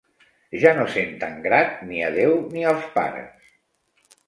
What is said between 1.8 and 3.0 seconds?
ni a Déu ni als